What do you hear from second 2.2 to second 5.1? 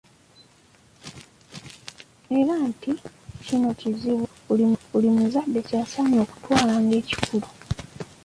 Era nti kino kizibu buli